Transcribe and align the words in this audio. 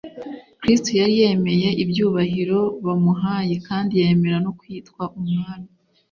Kristo 0.59 0.89
yari 0.99 1.13
yemeye 1.21 1.67
ibyubahiro 1.83 2.59
bamuhaye, 2.85 3.55
kandi 3.67 3.91
yemera 4.01 4.37
no 4.45 4.51
kwitwa 4.59 5.03
Umwami. 5.19 5.69